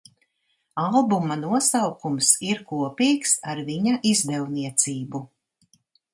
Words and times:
Albuma 0.83 1.37
nosaukums 1.41 2.31
ir 2.47 2.63
kopīgs 2.73 3.35
ar 3.53 3.63
viņa 3.69 3.95
izdevniecību. 4.15 5.25